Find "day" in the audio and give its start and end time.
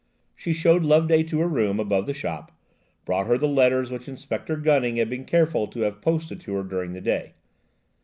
7.01-7.33